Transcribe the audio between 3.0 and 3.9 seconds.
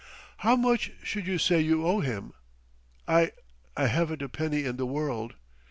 "I I